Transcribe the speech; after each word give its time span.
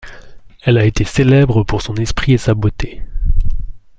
Elle 0.63 0.79
a 0.79 0.85
été 0.85 1.03
célèbre 1.03 1.63
pour 1.63 1.83
son 1.83 1.93
esprit 1.97 2.33
et 2.33 2.39
sa 2.39 2.55
beauté. 2.55 3.03